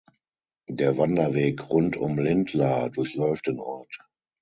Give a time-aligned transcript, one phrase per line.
[0.67, 3.99] Der Wanderweg "Rund um Lindlar" durchläuft den Ort.